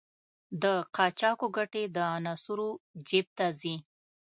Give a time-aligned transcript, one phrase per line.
[0.61, 0.63] د
[0.95, 2.69] قاچاقو ګټې د عناصرو
[3.07, 3.75] جېب ته ځي.